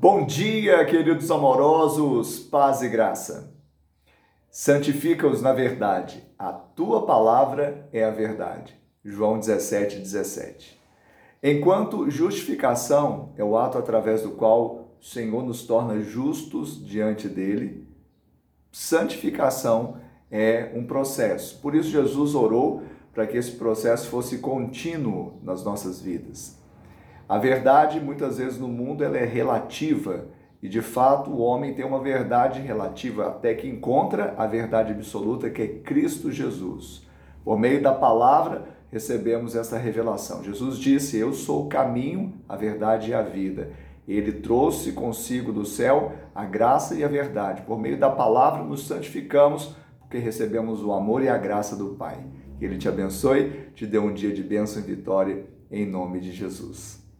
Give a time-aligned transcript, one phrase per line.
[0.00, 3.52] Bom dia, queridos amorosos, paz e graça.
[4.48, 8.76] Santifica-os na verdade, a tua palavra é a verdade.
[9.04, 10.80] João 17, 17.
[11.42, 17.84] Enquanto justificação é o ato através do qual o Senhor nos torna justos diante dele,
[18.70, 19.96] santificação
[20.30, 21.58] é um processo.
[21.60, 26.56] Por isso, Jesus orou para que esse processo fosse contínuo nas nossas vidas.
[27.28, 30.26] A verdade, muitas vezes no mundo, ela é relativa
[30.62, 35.50] e de fato o homem tem uma verdade relativa até que encontra a verdade absoluta
[35.50, 37.06] que é Cristo Jesus.
[37.44, 40.42] Por meio da palavra recebemos essa revelação.
[40.42, 43.70] Jesus disse: Eu sou o caminho, a verdade e a vida.
[44.06, 47.60] Ele trouxe consigo do céu a graça e a verdade.
[47.62, 52.18] Por meio da palavra nos santificamos, porque recebemos o amor e a graça do Pai.
[52.58, 56.32] Que Ele te abençoe, te dê um dia de bênção e vitória, em nome de
[56.32, 57.07] Jesus.